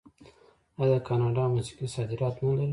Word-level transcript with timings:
آیا 0.81 0.97
د 1.01 1.05
کاناډا 1.07 1.43
موسیقي 1.55 1.87
صادرات 1.95 2.35
نلري؟ 2.43 2.69